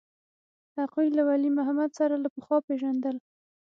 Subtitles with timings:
[0.77, 3.15] هغوى له ولي محمد سره له پخوا پېژندل.